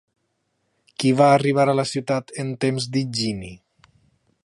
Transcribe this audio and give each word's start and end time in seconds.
Qui 1.03 1.11
va 1.19 1.27
arribar 1.33 1.67
a 1.73 1.77
la 1.81 1.87
ciutat 1.91 2.35
en 2.45 2.53
temps 2.67 2.89
d'Higini? 2.97 3.55